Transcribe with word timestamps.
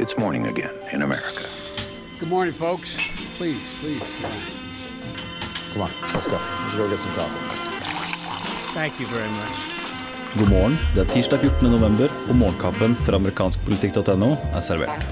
It's 0.00 0.16
morning 0.16 0.46
again 0.46 0.72
in 0.92 1.02
America. 1.02 1.46
Good 2.18 2.30
morning, 2.30 2.54
folks. 2.54 2.96
Please, 3.36 3.74
please. 3.80 4.00
Come 5.74 5.82
on, 5.82 5.90
let's 6.14 6.26
go. 6.26 6.40
Let's 6.62 6.74
go 6.74 6.88
get 6.88 6.98
some 6.98 7.12
coffee. 7.12 8.72
Thank 8.72 8.98
you 8.98 9.04
very 9.08 9.28
much. 9.28 9.79
God 10.38 10.50
morgen. 10.50 10.76
Det 10.94 11.02
er 11.02 11.08
tirsdag 11.10 11.42
14. 11.42 11.72
november, 11.72 12.12
og 12.28 12.38
morgenkaffen 12.38 12.94
fra 13.02 13.18
amerikanskpolitikk.no 13.18 14.36
er 14.54 14.62
servert. 14.62 15.08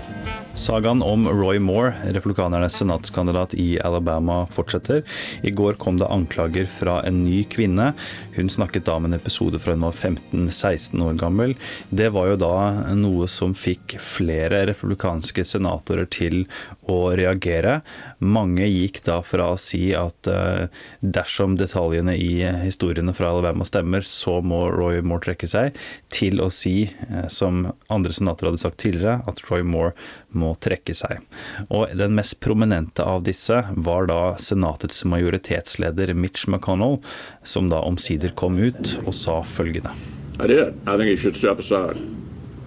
Sagaen 0.58 1.02
om 1.02 1.28
Roy 1.28 1.58
Moore, 1.62 1.92
republikanernes 2.02 2.74
senatskandidat 2.80 3.52
i 3.54 3.78
Alabama, 3.78 4.40
fortsetter. 4.50 5.04
I 5.42 5.52
går 5.54 5.76
kom 5.78 6.00
det 6.00 6.08
anklager 6.10 6.66
fra 6.66 6.96
en 7.06 7.20
ny 7.22 7.44
kvinne. 7.46 7.92
Hun 8.34 8.50
snakket 8.50 8.88
da 8.88 8.96
om 8.98 9.06
en 9.06 9.14
episode 9.14 9.60
fra 9.62 9.76
hun 9.76 9.86
var 9.86 9.94
15-16 9.94 11.04
år 11.04 11.14
gammel. 11.20 11.54
Det 11.94 12.08
var 12.14 12.32
jo 12.32 12.40
da 12.42 12.54
noe 12.98 13.28
som 13.30 13.54
fikk 13.54 14.00
flere 14.02 14.64
republikanske 14.72 15.46
senatorer 15.46 16.10
til 16.10 16.42
å 16.90 17.12
reagere. 17.14 17.78
Mange 18.18 18.66
gikk 18.66 19.04
da 19.06 19.20
fra 19.22 19.52
å 19.52 19.60
si 19.62 19.92
at 19.94 20.26
uh, 20.26 20.66
dersom 21.00 21.54
detaljene 21.60 22.16
i 22.18 22.42
historiene 22.64 23.14
fra 23.14 23.30
Alabama 23.30 23.66
stemmer, 23.68 24.02
så 24.02 24.40
må 24.42 24.64
Roy 24.74 25.04
Moore 25.06 25.07
trekke 25.16 25.48
seg, 25.48 25.78
til 26.12 26.42
å 26.44 26.50
si, 26.52 26.90
uh, 27.08 27.24
som 27.32 27.70
andre 27.88 28.12
senatorer 28.12 28.52
hadde 28.52 28.62
sagt 28.66 28.82
tidligere, 28.84 29.22
at 29.24 29.40
Roy 29.48 29.64
Moore 29.64 29.94
må 30.36 30.52
trekke 30.60 30.92
seg. 30.92 31.24
Og 31.72 31.96
Den 31.96 32.12
mest 32.18 32.36
prominente 32.44 33.00
av 33.00 33.24
disse 33.24 33.62
var 33.72 34.12
da 34.12 34.36
senatets 34.36 35.00
majoritetsleder 35.08 36.12
Mitch 36.12 36.44
McConnell, 36.44 37.00
som 37.42 37.72
da 37.72 37.80
omsider 37.80 38.36
kom 38.36 38.60
ut 38.60 38.98
og 39.06 39.14
sa 39.16 39.40
følgende. 39.40 39.96
I 40.38 40.46
did. 40.46 40.76
I 40.86 40.96
think 40.96 41.08
he 41.08 41.16
should 41.16 41.36
step 41.36 41.58
aside. 41.58 41.96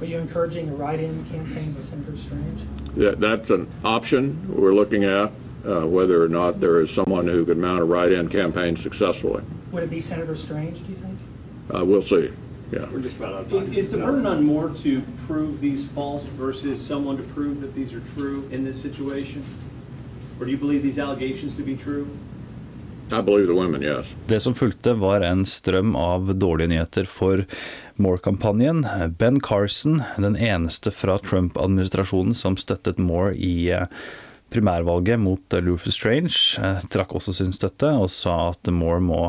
Are 0.02 0.05
you 0.05 0.18
encouraging 0.18 0.68
a 0.70 0.73
write-in 0.73 1.23
campaign 1.26 1.76
with 1.76 1.85
Senator 1.85 2.18
Strange? 2.18 2.62
That, 2.98 3.20
that's 3.20 3.52
an 3.52 3.70
option 3.85 4.41
we're 4.49 4.73
looking 4.73 5.04
at, 5.04 5.32
uh, 5.63 5.85
whether 5.85 6.23
or 6.23 6.27
not 6.27 6.60
there 6.60 6.82
is 6.82 6.90
someone 6.90 7.27
who 7.27 7.46
could 7.46 7.60
mount 7.60 7.82
a 7.82 7.85
write-in 7.85 8.27
campaign 8.27 8.76
successfully. 8.76 9.44
Would 9.71 9.84
it 9.84 9.91
be 9.91 10.01
Senator 10.01 10.35
Strange, 10.35 10.84
do 10.85 10.91
you 10.91 10.98
think? 10.98 11.20
Uh, 11.70 11.85
we'll 11.85 12.01
see. 12.01 12.31
Yeah. 12.71 12.90
Is 13.76 13.90
the 13.90 13.98
burden 13.98 14.26
on 14.26 14.45
more 14.45 14.70
to 14.70 15.01
prove 15.27 15.59
these 15.59 15.87
false 15.87 16.23
versus 16.23 16.79
someone 16.79 17.17
to 17.17 17.23
prove 17.34 17.59
that 17.62 17.76
these 17.76 17.93
are 17.93 18.01
true 18.15 18.48
in 18.51 18.63
this 18.63 18.81
situation? 18.81 19.43
Or 20.39 20.45
do 20.45 20.51
you 20.51 20.57
believe 20.57 20.82
these 20.82 20.98
allegations 20.98 21.55
to 21.55 21.63
be 21.63 21.76
true? 21.76 22.07
I 23.12 23.21
believe 23.21 23.48
the 23.48 23.54
women, 23.54 23.82
yes. 23.82 24.15
Det 24.27 24.39
som 24.39 24.54
fulgte, 24.54 24.93
var 24.93 25.21
en 25.21 25.45
strøm 25.45 25.95
av 25.95 26.35
dårlige 26.35 26.67
nyheter 26.67 27.05
for 27.05 27.45
Moore-kampanjen. 27.95 28.85
Ben 29.17 29.41
Carson, 29.41 30.01
den 30.17 30.35
eneste 30.35 30.91
fra 30.91 31.17
Trump-administrasjonen 31.20 32.35
som 32.35 32.55
støttet 32.57 33.01
Moore 33.04 33.35
i 33.35 33.67
eh, 33.76 33.89
primærvalget 34.49 35.20
mot 35.20 35.59
Luther 35.59 35.91
Strange, 35.91 36.39
eh, 36.63 36.79
trakk 36.87 37.12
også 37.20 37.35
sin 37.35 37.51
støtte 37.51 37.91
og 37.91 38.07
sa 38.15 38.54
at 38.54 38.71
Moore 38.71 39.04
må 39.04 39.21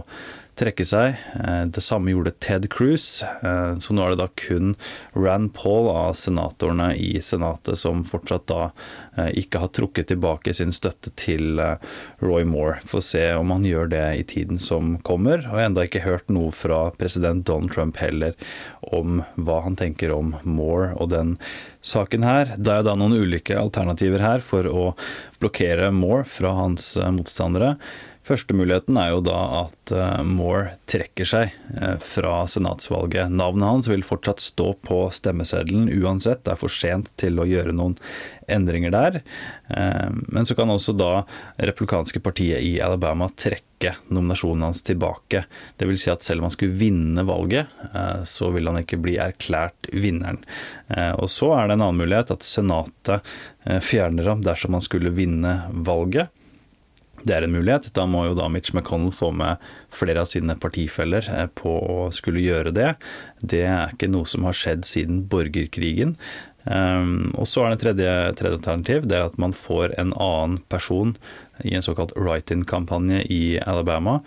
trekke 0.58 0.84
seg. 0.84 1.16
Eh, 1.40 1.62
det 1.72 1.82
samme 1.84 2.12
gjorde 2.12 2.34
Ted 2.44 2.68
Cruz, 2.72 3.22
eh, 3.22 3.78
så 3.80 3.94
nå 3.94 4.04
er 4.04 4.12
det 4.12 4.20
da 4.20 4.28
kun 4.36 4.74
Rand 5.16 5.52
Paul 5.56 5.88
av 5.90 6.14
senatorene 6.18 6.90
i 6.96 7.14
Senatet 7.24 7.80
som 7.80 8.04
fortsatt 8.04 8.46
da 8.50 8.60
eh, 9.16 9.30
ikke 9.42 9.62
har 9.62 9.72
trukket 9.72 10.10
tilbake 10.12 10.54
sin 10.56 10.74
støtte 10.74 11.14
til 11.16 11.60
Roy 12.20 12.44
Moore. 12.48 12.80
Får 12.88 13.06
se 13.08 13.24
om 13.38 13.52
han 13.54 13.66
gjør 13.66 13.90
det 13.94 14.04
i 14.20 14.26
tiden 14.34 14.60
som 14.62 14.98
kommer. 15.06 15.46
Og 15.52 15.62
enda 15.62 15.86
ikke 15.88 16.04
hørt 16.04 16.28
noe 16.32 16.52
fra 16.54 16.84
president 16.98 17.46
Donald 17.48 17.72
Trump 17.72 18.00
heller 18.02 18.36
om 18.92 19.22
hva 19.40 19.62
han 19.64 19.78
tenker 19.78 20.12
om 20.14 20.36
Moore 20.44 20.92
og 20.98 21.12
den 21.14 21.36
saken 21.82 22.26
her. 22.26 22.54
Det 22.58 22.78
er 22.78 22.86
da 22.86 22.96
noen 22.98 23.16
ulike 23.16 23.56
alternativer 23.58 24.22
her 24.22 24.44
for 24.44 24.68
å 24.68 24.92
blokkere 25.42 25.90
Moore 25.94 26.26
fra 26.28 26.52
hans 26.60 26.94
motstandere. 27.00 27.76
Første 28.22 28.54
muligheten 28.54 28.94
er 29.02 29.08
jo 29.10 29.22
da 29.26 29.38
at 29.64 29.90
eh, 29.90 30.20
Moore 30.22 30.76
trekker 30.86 31.26
seg 31.26 31.56
eh, 31.74 31.96
fra 31.98 32.44
senatsvalget. 32.46 33.32
Navnet 33.34 33.66
hans 33.66 33.88
vil 33.90 34.04
fortsatt 34.06 34.38
stå 34.42 34.68
på 34.86 34.98
stemmeseddelen 35.10 35.88
uansett. 35.90 36.44
Det 36.46 36.52
er 36.54 36.60
for 36.60 36.70
sent 36.70 37.10
til 37.18 37.40
å 37.42 37.46
gjøre 37.50 37.74
noen 37.74 37.96
endringer 38.46 38.94
der. 38.94 39.18
Eh, 39.74 40.14
men 40.30 40.46
så 40.46 40.54
kan 40.54 40.70
også 40.70 40.94
da 40.94 41.24
republikanske 41.58 42.22
partiet 42.22 42.62
i 42.62 42.76
Alabama 42.84 43.26
trekke 43.26 43.96
nominasjonen 44.14 44.68
hans 44.68 44.84
tilbake. 44.86 45.42
Det 45.74 45.88
vil 45.90 45.98
si 45.98 46.12
at 46.12 46.22
selv 46.22 46.44
om 46.44 46.46
han 46.46 46.54
skulle 46.54 46.78
vinne 46.78 47.24
valget, 47.26 47.72
så 48.30 48.52
vil 48.54 48.70
han 48.70 48.78
ikke 48.78 49.00
bli 49.02 49.16
erklært 49.18 49.88
vinneren. 49.90 50.38
Og 51.18 51.26
så 51.26 51.48
er 51.56 51.66
det 51.66 51.74
en 51.74 51.82
annen 51.88 51.98
mulighet 51.98 52.30
at 52.30 52.46
Senatet 52.46 53.26
fjerner 53.82 54.30
ham 54.30 54.46
dersom 54.46 54.78
han 54.78 54.86
skulle 54.86 55.10
vinne 55.16 55.56
valget. 55.74 56.30
Det 57.22 57.34
er 57.36 57.46
en 57.46 57.54
mulighet. 57.54 57.90
Da 57.94 58.06
må 58.10 58.24
jo 58.26 58.36
da 58.38 58.48
Mitch 58.50 58.74
McConnell 58.74 59.12
få 59.14 59.30
med 59.34 59.62
flere 59.94 60.24
av 60.24 60.30
sine 60.30 60.56
partifeller 60.58 61.28
eh, 61.30 61.48
på 61.54 61.74
å 61.78 61.98
skulle 62.14 62.42
gjøre 62.42 62.74
det. 62.74 62.94
Det 63.42 63.62
er 63.66 63.94
ikke 63.94 64.10
noe 64.10 64.28
som 64.28 64.48
har 64.48 64.56
skjedd 64.58 64.86
siden 64.88 65.22
borgerkrigen. 65.30 66.16
Um, 66.62 67.32
og 67.34 67.48
så 67.50 67.64
er 67.64 67.72
det 67.72 67.80
tredje, 67.82 68.10
tredje 68.38 68.54
alternativ 68.60 69.08
det 69.10 69.16
er 69.18 69.24
at 69.26 69.38
man 69.42 69.50
får 69.50 69.96
en 69.98 70.12
annen 70.14 70.60
person 70.70 71.10
i 71.66 71.72
en 71.74 71.82
såkalt 71.82 72.14
write-in-kampanje 72.14 73.24
i 73.34 73.58
Alabama. 73.58 74.20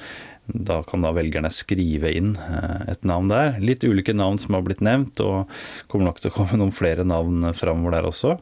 Da 0.45 0.81
kan 0.85 1.01
da 1.01 1.13
velgerne 1.15 1.49
skrive 1.49 2.11
inn 2.13 2.35
eh, 2.37 2.91
et 2.93 3.07
navn 3.07 3.31
der. 3.31 3.55
Litt 3.63 3.83
ulike 3.87 4.13
navn 4.13 4.37
som 4.41 4.53
har 4.57 4.65
blitt 4.67 4.83
nevnt, 4.85 5.19
og 5.23 5.49
kommer 5.91 6.11
nok 6.11 6.21
til 6.21 6.31
å 6.31 6.35
komme 6.35 6.59
noen 6.61 6.75
flere 6.75 7.07
navn 7.07 7.49
framover 7.57 7.97
der 7.97 8.09
også. 8.11 8.35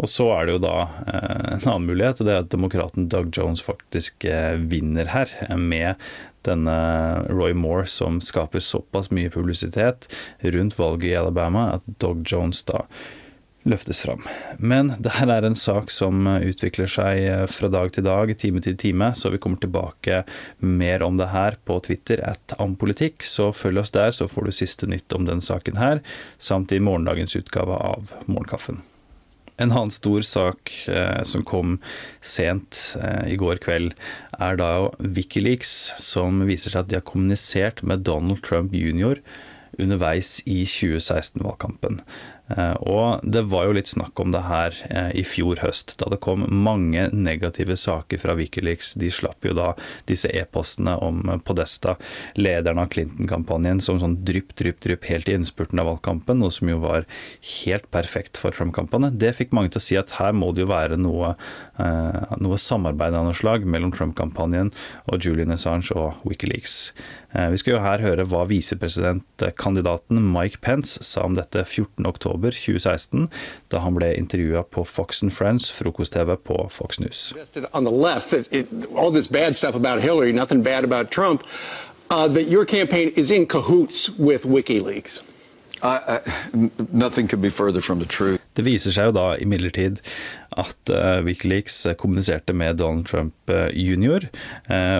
Og 0.00 0.08
så 0.08 0.26
er 0.32 0.48
det 0.48 0.56
jo 0.56 0.64
da 0.64 0.74
eh, 1.12 1.46
en 1.58 1.66
annen 1.66 1.88
mulighet, 1.90 2.20
og 2.20 2.28
det 2.28 2.34
er 2.34 2.42
at 2.44 2.52
demokraten 2.54 3.08
Doug 3.12 3.30
Jones 3.36 3.62
faktisk 3.64 4.24
eh, 4.24 4.56
vinner 4.56 5.12
her. 5.12 5.32
Med 5.60 6.00
denne 6.48 6.74
Roy 7.28 7.52
Moore 7.52 7.84
som 7.90 8.20
skaper 8.24 8.64
såpass 8.64 9.10
mye 9.12 9.28
publisitet 9.32 10.08
rundt 10.40 10.78
valget 10.78 11.10
i 11.10 11.16
Alabama 11.20 11.66
at 11.74 11.84
Doug 12.00 12.24
Jones 12.24 12.62
da 12.64 12.86
løftes 13.68 14.00
fram. 14.00 14.24
Men 14.56 14.94
det 15.04 15.18
her 15.18 15.28
er 15.28 15.44
en 15.44 15.58
sak 15.58 15.92
som 15.92 16.24
utvikler 16.24 16.88
seg 16.88 17.20
eh, 17.28 17.46
fra 17.52 17.68
dag 17.68 17.92
til 17.92 18.06
dag, 18.08 18.32
time 18.40 18.64
til 18.64 18.78
time, 18.80 19.12
så 19.12 19.32
vi 19.34 19.40
kommer 19.42 19.60
tilbake 19.60 20.22
mer 20.64 21.04
om 21.04 21.20
det 21.20 21.28
her 21.34 21.60
på 21.68 21.76
Twitter 21.84 22.24
at 22.24 22.56
ampolitikk. 22.56 23.20
Så 23.20 23.50
følg 23.52 23.84
oss 23.84 23.92
der, 23.92 24.16
så 24.16 24.30
får 24.32 24.48
du 24.48 24.56
siste 24.62 24.88
nytt 24.88 25.12
om 25.12 25.28
denne 25.28 25.44
saken 25.44 25.80
her, 25.80 26.00
samt 26.40 26.72
i 26.72 26.80
morgendagens 26.80 27.36
utgave 27.36 27.76
av 27.76 28.14
Morgenkaffen. 28.24 28.80
En 29.60 29.68
annen 29.68 29.92
stor 29.92 30.24
sak 30.24 30.72
eh, 30.88 31.20
som 31.28 31.44
kom 31.44 31.76
sent 32.24 32.96
eh, 33.00 33.34
i 33.34 33.36
går 33.40 33.60
kveld, 33.60 33.92
er 34.40 34.56
da 34.56 34.88
Wikileaks, 34.98 35.74
som 36.00 36.40
viser 36.48 36.72
seg 36.72 36.86
at 36.86 36.90
de 36.90 36.96
har 37.00 37.06
kommunisert 37.06 37.84
med 37.84 38.06
Donald 38.08 38.40
Trump 38.46 38.72
jr. 38.72 39.20
underveis 39.76 40.38
i 40.48 40.62
2016-valgkampen. 40.64 42.00
Eh, 42.56 42.76
og 42.90 43.22
det 43.22 43.44
var 43.50 43.68
jo 43.68 43.74
litt 43.76 43.90
snakk 43.90 44.18
om 44.20 44.32
det 44.34 44.42
her 44.46 44.76
eh, 44.90 45.10
i 45.20 45.24
fjor 45.26 45.60
høst, 45.62 45.96
da 46.00 46.10
det 46.10 46.20
kom 46.24 46.46
mange 46.50 47.06
negative 47.14 47.76
saker 47.78 48.20
fra 48.22 48.34
Wikileaks. 48.38 48.94
De 49.00 49.10
slapp 49.12 49.46
jo 49.46 49.54
da 49.56 49.72
disse 50.10 50.30
e-postene 50.34 50.96
om 51.04 51.22
Podesta, 51.46 51.96
lederen 52.38 52.82
av 52.82 52.90
Clinton-kampanjen, 52.94 53.82
som 53.84 54.00
sånn 54.02 54.18
drypp, 54.26 54.54
drypp, 54.58 54.80
drypp 54.84 55.08
helt 55.10 55.30
i 55.30 55.36
innspurten 55.38 55.82
av 55.82 55.90
valgkampen, 55.92 56.40
noe 56.42 56.54
som 56.54 56.70
jo 56.70 56.80
var 56.82 57.06
helt 57.64 57.90
perfekt 57.94 58.40
for 58.40 58.54
Trump-kampanjen. 58.56 59.18
Det 59.20 59.34
fikk 59.38 59.54
mange 59.56 59.72
til 59.74 59.82
å 59.82 59.86
si 59.86 60.00
at 60.00 60.16
her 60.18 60.34
må 60.36 60.50
det 60.54 60.64
jo 60.64 60.72
være 60.72 60.98
noe, 61.00 61.34
eh, 61.78 62.36
noe 62.42 62.60
samarbeid 62.60 63.14
av 63.14 63.28
noe 63.28 63.36
slag 63.36 63.66
mellom 63.68 63.94
Trump-kampanjen 63.94 64.74
og 65.10 65.22
Julian 65.22 65.54
Assange 65.54 65.94
og 65.94 66.18
Wikileaks. 66.26 66.90
Vi 67.30 67.58
skal 67.60 67.76
jo 67.76 67.80
her 67.84 68.02
høre 68.02 68.24
hva 68.26 68.40
visepresidentkandidaten 68.50 70.18
Mike 70.32 70.58
Pence 70.66 71.04
sa 71.06 71.22
om 71.28 71.36
dette 71.38 71.62
14.10 71.62 72.08
oktober 72.10 72.56
2016, 72.56 73.28
da 73.70 73.84
han 73.84 73.94
ble 73.94 74.08
intervjua 74.18 74.64
på 74.66 74.82
Fox 74.82 75.22
and 75.22 75.30
Friends, 75.32 75.70
frokost-TV 75.70 76.34
på 76.42 76.58
Fox 76.74 76.98
News. 76.98 77.30
Left, 77.36 78.32
it, 78.32 78.48
it, 78.50 78.68
all 78.96 79.12
this 79.14 79.30
Hillary, 79.30 80.32
nothing 80.32 80.62
bad 80.62 80.84
about 80.84 81.10
Trump, 81.10 81.42
uh, 82.10 82.26
that 82.34 82.48
your 82.48 82.66
campaign 82.66 83.12
is 83.16 83.30
in 83.30 83.46
cahoots 83.46 84.10
with 84.18 84.42
WikiLeaks. 84.42 85.29
Det 88.56 88.64
viser 88.66 88.92
seg 88.92 89.10
jo 89.10 89.16
da 89.16 89.26
imidlertid 89.40 90.00
at 90.60 90.92
uh, 90.92 91.20
Wikileaks 91.24 91.82
kommuniserte 92.00 92.52
med 92.56 92.80
Donald 92.82 93.06
Trump 93.08 93.52
uh, 93.52 93.68
jr. 93.72 94.26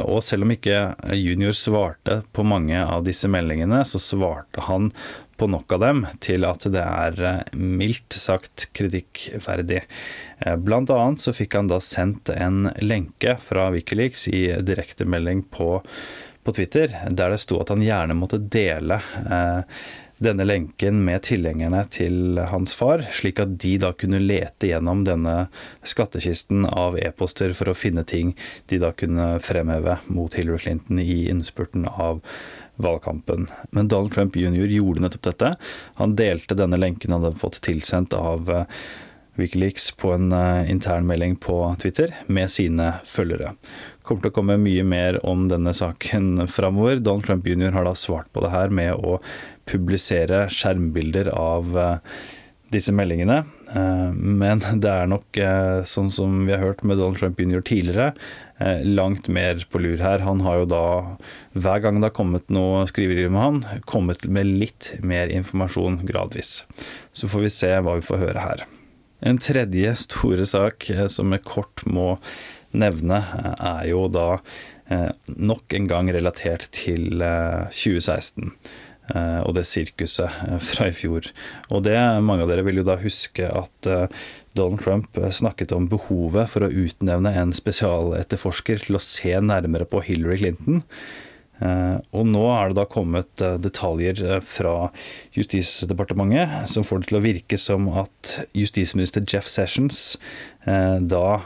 Og 0.06 0.22
selv 0.24 0.46
om 0.46 0.54
ikke 0.54 0.94
junior 1.18 1.56
svarte 1.58 2.20
på 2.32 2.44
mange 2.46 2.78
av 2.80 3.04
disse 3.04 3.28
meldingene, 3.28 3.82
så 3.84 4.00
svarte 4.00 4.64
han 4.68 4.92
på 5.40 5.46
nok 5.46 5.72
av 5.72 5.80
dem 5.80 6.02
til 6.20 6.44
at 6.44 6.66
det 6.68 6.82
er 6.84 7.22
eh, 7.24 7.54
mildt 7.56 8.12
sagt 8.20 8.68
kritikkverdig. 8.76 9.80
Eh, 10.44 10.56
blant 10.60 10.92
annet 10.92 11.22
så 11.24 11.32
fikk 11.36 11.56
han 11.56 11.70
da 11.70 11.78
sendt 11.84 12.28
en 12.34 12.68
lenke 12.84 13.38
fra 13.40 13.70
Wikileaks 13.72 14.26
i 14.28 14.42
direktemelding 14.60 15.46
på, 15.54 15.70
på 16.44 16.56
Twitter, 16.58 16.92
der 17.08 17.32
det 17.32 17.40
sto 17.40 17.60
at 17.62 17.72
han 17.72 17.84
gjerne 17.84 18.18
måtte 18.20 18.42
dele 18.52 19.00
eh, 19.24 19.80
denne 20.20 20.44
lenken 20.44 21.00
med 21.04 21.24
tilhengerne 21.24 21.80
til 21.92 22.38
hans 22.50 22.74
far, 22.76 23.06
slik 23.16 23.40
at 23.40 23.56
de 23.62 23.74
da 23.80 23.92
kunne 23.96 24.20
lete 24.20 24.68
gjennom 24.68 25.04
denne 25.08 25.36
skattkisten 25.80 26.66
av 26.68 26.98
e-poster 27.00 27.54
for 27.56 27.72
å 27.72 27.76
finne 27.76 28.04
ting 28.04 28.34
de 28.68 28.80
da 28.82 28.92
kunne 28.92 29.32
fremheve 29.40 29.96
mot 30.12 30.36
Hillary 30.36 30.60
Clinton 30.66 31.00
i 31.00 31.22
innspurten 31.32 31.88
av 31.88 32.20
valgkampen. 32.80 33.48
Men 33.70 33.88
Donald 33.88 34.12
Trump 34.12 34.36
jr. 34.36 34.68
gjorde 34.68 35.04
nettopp 35.04 35.30
dette. 35.32 35.54
Han 36.00 36.16
delte 36.16 36.56
denne 36.56 36.80
lenken 36.80 37.16
han 37.16 37.24
hadde 37.24 37.40
fått 37.40 37.60
tilsendt 37.64 38.16
av 38.16 38.50
eh, 38.52 38.82
Wikileaks 39.40 39.90
på 39.96 40.12
en 40.12 40.32
uh, 40.32 40.70
internmelding 40.70 41.36
på 41.40 41.76
Twitter 41.80 42.12
med 42.26 42.50
sine 42.50 42.92
følgere. 43.06 43.54
kommer 44.02 44.24
til 44.24 44.32
å 44.32 44.34
komme 44.34 44.56
mye 44.58 44.82
mer 44.84 45.20
om 45.26 45.46
denne 45.48 45.72
saken 45.76 46.46
framover. 46.56 46.98
Donald 46.98 47.24
Trump 47.28 47.46
jr. 47.46 47.70
har 47.72 47.86
da 47.86 47.94
svart 47.94 48.28
på 48.32 48.42
det 48.44 48.50
her 48.52 48.74
med 48.74 48.92
å 48.94 49.20
publisere 49.70 50.44
skjermbilder 50.52 51.30
av 51.34 51.74
uh, 51.76 52.20
disse 52.74 52.94
meldingene. 52.94 53.42
Uh, 53.70 54.10
men 54.14 54.62
det 54.82 54.92
er 54.92 55.10
nok, 55.10 55.40
sånn 55.88 56.12
som 56.14 56.44
vi 56.46 56.54
har 56.56 56.64
hørt 56.64 56.84
med 56.84 57.00
Donald 57.00 57.20
Trump 57.20 57.40
jr. 57.40 57.62
tidligere, 57.66 58.12
langt 58.84 59.30
mer 59.32 59.62
på 59.72 59.80
lur 59.80 60.02
her. 60.04 60.20
Han 60.26 60.42
har 60.44 60.58
jo 60.60 60.66
da, 60.68 60.82
hver 61.56 61.80
gang 61.80 61.96
det 61.96 62.10
har 62.10 62.16
kommet 62.18 62.52
noe 62.52 62.82
skriveri 62.90 63.24
med 63.32 63.40
han, 63.40 63.62
kommet 63.88 64.26
med 64.28 64.50
litt 64.60 64.90
mer 65.00 65.32
informasjon 65.32 66.02
gradvis. 66.04 66.58
Så 67.16 67.30
får 67.32 67.46
vi 67.46 67.54
se 67.56 67.72
hva 67.80 67.96
vi 67.96 68.04
får 68.04 68.20
høre 68.26 68.44
her. 68.44 68.66
En 69.20 69.38
tredje 69.38 69.94
store 70.00 70.46
sak 70.48 70.88
eh, 70.90 71.06
som 71.12 71.32
jeg 71.34 71.44
kort 71.44 71.84
må 71.84 72.14
nevne, 72.72 73.20
eh, 73.20 73.64
er 73.70 73.88
jo 73.90 74.06
da 74.12 74.28
eh, 74.88 75.10
nok 75.36 75.76
en 75.76 75.88
gang 75.90 76.08
relatert 76.14 76.70
til 76.76 77.20
2016 77.20 78.54
og 79.10 79.54
det 79.56 79.64
sirkuset 79.66 80.60
fra 80.62 80.86
i 80.90 80.94
fjor. 80.94 81.26
Og 81.70 81.82
det, 81.86 81.96
Mange 82.22 82.44
av 82.44 82.52
dere 82.52 82.62
vil 82.66 82.80
jo 82.80 82.86
da 82.86 82.94
huske 83.00 83.48
at 83.48 83.88
Donald 84.54 84.82
Trump 84.84 85.18
snakket 85.34 85.74
om 85.74 85.88
behovet 85.90 86.50
for 86.52 86.66
å 86.66 86.70
utnevne 86.70 87.32
en 87.38 87.54
spesialetterforsker 87.56 88.86
til 88.86 88.98
å 88.98 89.02
se 89.02 89.34
nærmere 89.42 89.88
på 89.90 90.04
Hillary 90.06 90.38
Clinton. 90.44 90.84
Eh, 91.60 91.96
og 92.16 92.24
nå 92.30 92.42
er 92.54 92.70
det 92.70 92.78
da 92.78 92.86
kommet 92.88 93.42
eh, 93.44 93.58
detaljer 93.60 94.22
eh, 94.24 94.38
fra 94.40 94.88
Justisdepartementet 95.36 96.70
som 96.72 96.86
får 96.86 97.02
det 97.02 97.10
til 97.10 97.18
å 97.18 97.24
virke 97.24 97.58
som 97.60 97.90
at 98.00 98.32
justisminister 98.56 99.26
Jeff 99.28 99.48
Sessions 99.50 100.16
da 100.60 101.40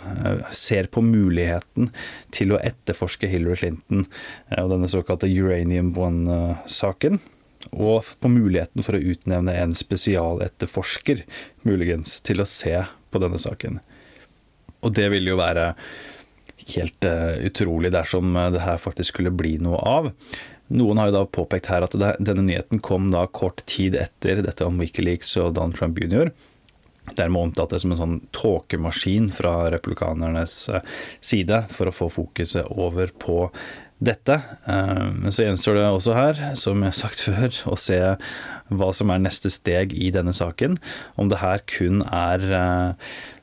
ser 0.50 0.88
på 0.90 0.99
muligheten 1.05 1.93
til 2.34 2.50
å 2.50 2.58
etterforske 2.58 3.28
Hillary 3.31 3.60
Clinton 3.60 4.02
og 4.58 4.72
denne 4.72 4.88
såkalte 4.90 5.31
Uranium 5.31 5.93
One-saken. 5.94 7.20
Og 7.72 8.05
på 8.20 8.31
muligheten 8.32 8.84
for 8.84 8.96
å 8.96 9.05
utnevne 9.14 9.55
en 9.56 9.75
spesialetterforsker, 9.78 11.25
muligens, 11.64 12.19
til 12.25 12.43
å 12.43 12.49
se 12.49 12.76
på 13.11 13.22
denne 13.22 13.40
saken. 13.40 13.81
Og 14.84 14.93
det 14.96 15.08
vil 15.14 15.31
jo 15.32 15.38
være 15.40 15.72
helt 16.75 17.06
uh, 17.08 17.37
utrolig 17.44 17.93
dersom 17.93 18.37
eh, 18.37 18.50
det 18.55 18.64
her 18.64 18.81
faktisk 18.81 19.14
skulle 19.14 19.34
bli 19.34 19.56
noe 19.62 19.81
av. 19.81 20.11
Noen 20.75 21.00
har 21.00 21.11
jo 21.11 21.16
da 21.19 21.25
påpekt 21.28 21.69
her 21.72 21.84
at 21.84 21.94
det, 22.00 22.14
denne 22.25 22.46
nyheten 22.46 22.81
kom 22.84 23.11
da 23.12 23.26
kort 23.28 23.62
tid 23.69 23.96
etter 24.00 24.43
dette 24.44 24.64
om 24.64 24.81
Wikileaks 24.81 25.34
og 25.43 25.55
Don 25.58 25.75
Trump 25.76 26.00
jr. 26.00 26.32
Dermed 27.19 27.50
omtalt 27.50 27.75
det 27.75 27.82
som 27.82 27.93
en 27.93 28.00
sånn 28.00 28.20
tåkemaskin 28.32 29.28
fra 29.34 29.69
republikanernes 29.75 30.56
uh, 30.72 30.81
side 31.20 31.64
for 31.72 31.90
å 31.90 31.96
få 31.96 32.10
fokuset 32.12 32.70
over 32.72 33.12
på 33.20 33.49
dette. 34.05 34.39
Men 34.67 35.33
så 35.35 35.47
gjenstår 35.47 35.79
det 35.79 35.87
også 35.89 36.17
her, 36.17 36.43
som 36.61 36.83
jeg 36.83 36.93
har 36.93 36.99
sagt 36.99 37.25
før, 37.29 37.62
å 37.71 37.79
se 37.81 38.01
hva 38.75 38.91
som 38.97 39.12
er 39.12 39.23
neste 39.23 39.53
steg 39.53 39.93
i 39.97 40.11
denne 40.15 40.33
saken. 40.37 40.79
Om 41.21 41.31
det 41.33 41.43
her 41.43 41.65
kun 41.69 42.05
er 42.09 42.45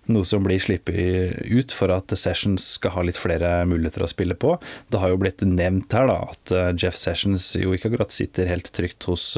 noe 0.10 0.28
som 0.28 0.44
blir 0.46 0.62
sluppet 0.62 1.42
ut 1.52 1.74
for 1.76 1.94
at 1.94 2.12
Sessions 2.18 2.66
skal 2.78 2.96
ha 2.96 3.04
litt 3.06 3.20
flere 3.20 3.62
muligheter 3.70 4.06
å 4.06 4.10
spille 4.10 4.38
på. 4.38 4.56
Det 4.92 5.02
har 5.02 5.14
jo 5.14 5.20
blitt 5.22 5.44
nevnt 5.46 5.94
her 5.96 6.10
da, 6.10 6.18
at 6.34 6.54
eh, 6.56 6.72
Jeff 6.80 6.98
Sessions 7.00 7.52
jo 7.60 7.76
ikke 7.76 7.92
akkurat 7.92 8.16
sitter 8.16 8.50
helt 8.50 8.72
trygt 8.76 9.08
hos 9.10 9.34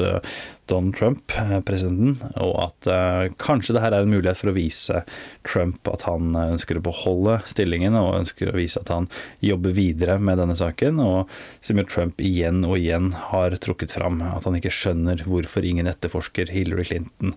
eh, 0.64 0.70
Donald 0.70 0.96
Trump, 0.96 1.32
eh, 1.38 1.60
presidenten, 1.60 2.16
og 2.40 2.54
at 2.62 2.88
kanskje 3.40 3.76
det 3.76 3.82
her 3.84 3.92
er 3.92 4.04
en 4.04 4.12
mulighet 4.12 4.38
for 4.40 4.50
å 4.50 4.56
vise 4.56 5.02
Trump 5.46 5.88
at 5.88 6.06
han 6.08 6.34
ønsker 6.36 6.78
å 6.78 6.84
beholde 6.84 7.38
stillingen 7.48 7.96
og 7.98 8.20
ønsker 8.20 8.50
å 8.50 8.56
vise 8.56 8.80
at 8.80 8.92
han 8.92 9.08
jobber 9.44 9.74
videre 9.76 10.18
med 10.18 10.38
denne 10.40 10.56
saken, 10.58 11.00
og 11.04 11.30
som 11.64 11.80
jo 11.80 11.86
Trump 11.88 12.20
igjen 12.20 12.64
og 12.64 12.78
igjen 12.78 13.12
har 13.30 13.56
trukket 13.56 13.94
fram, 13.94 14.22
at 14.22 14.44
han 14.48 14.58
ikke 14.58 14.72
skjønner 14.74 15.24
hvorfor 15.28 15.66
ingen 15.66 15.90
etterforsker 15.90 16.52
Hillary 16.54 16.86
Clinton. 16.88 17.34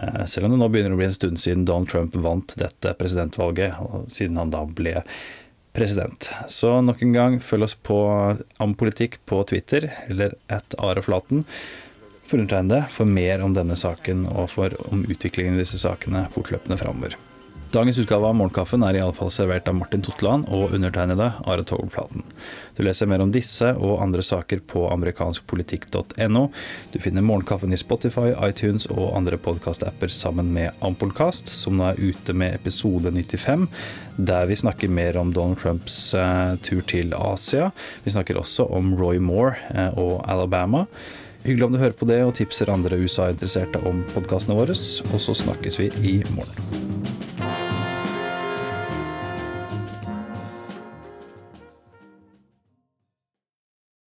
Uh, 0.00 0.24
selv 0.24 0.48
om 0.48 0.54
det 0.54 0.62
nå 0.62 0.70
begynner 0.72 0.94
å 0.94 1.00
bli 1.00 1.10
en 1.10 1.14
stund 1.14 1.40
siden 1.40 1.66
Donald 1.68 1.90
Trump 1.92 2.16
vant 2.16 2.56
dette 2.60 2.94
presidentvalget, 2.98 3.76
og 3.84 4.08
siden 4.12 4.40
han 4.40 4.52
da 4.54 4.64
ble 4.64 5.02
president. 5.72 6.30
Så 6.52 6.74
nok 6.84 7.00
en 7.04 7.14
gang, 7.16 7.38
følg 7.40 7.68
oss 7.68 7.76
på 7.76 7.98
Ampolitikk 8.62 9.18
på 9.28 9.40
Twitter, 9.48 9.88
eller 10.08 10.36
at 10.52 10.76
Are 10.80 11.04
Flaten. 11.04 11.46
For 12.26 12.86
for 12.88 13.04
mer 13.04 13.42
om 13.44 13.52
denne 13.54 13.76
saken 13.76 14.26
og 14.30 14.48
for 14.50 14.72
om 14.92 15.04
utviklingen 15.04 15.58
i 15.58 15.64
disse 15.64 15.78
sakene 15.78 16.28
fortløpende 16.32 16.78
framover. 16.80 17.18
Dagens 17.72 17.96
utgave 17.98 18.28
av 18.28 18.34
Morgenkaffen 18.36 18.82
er 18.84 18.98
iallfall 18.98 19.30
servert 19.32 19.68
av 19.70 19.78
Martin 19.78 20.02
Totland 20.04 20.44
og 20.52 20.74
undertegnede 20.76 21.30
Are 21.48 21.62
Togelflaten. 21.64 22.20
Du 22.76 22.82
leser 22.84 23.08
mer 23.08 23.22
om 23.24 23.32
disse 23.32 23.70
og 23.72 24.02
andre 24.04 24.20
saker 24.20 24.60
på 24.68 24.82
amerikanskpolitikk.no. 24.92 26.42
Du 26.92 26.98
finner 27.00 27.24
Morgenkaffen 27.24 27.72
i 27.72 27.80
Spotify, 27.80 28.34
iTunes 28.44 28.84
og 28.92 29.14
andre 29.16 29.40
podkastapper 29.40 30.12
sammen 30.12 30.52
med 30.52 30.76
Ampolkast, 30.84 31.48
som 31.48 31.80
nå 31.80 31.88
er 31.94 32.04
ute 32.12 32.36
med 32.36 32.58
episode 32.60 33.08
95, 33.08 33.64
der 34.20 34.52
vi 34.52 34.60
snakker 34.66 34.92
mer 34.92 35.16
om 35.22 35.32
Donald 35.32 35.64
Trumps 35.64 35.96
uh, 36.12 36.52
tur 36.60 36.84
til 36.84 37.16
Asia. 37.16 37.72
Vi 38.04 38.12
snakker 38.12 38.36
også 38.36 38.68
om 38.68 38.92
Roy 39.00 39.16
Moore 39.16 39.56
uh, 39.72 39.96
og 39.96 40.16
Alabama. 40.28 40.84
Hyggelig 41.42 41.66
om 41.66 41.72
du 41.72 41.78
hører 41.80 41.96
på 41.98 42.06
det 42.06 42.20
og 42.22 42.36
tipser 42.38 42.70
andre 42.70 43.00
USA-interesserte 43.02 43.80
om 43.88 44.04
podkastene 44.14 44.54
våre. 44.54 44.76
Og 45.10 45.18
så 45.24 45.34
snakkes 45.34 45.80
vi 45.80 45.90
i 46.06 46.14
morgen. 46.36 47.01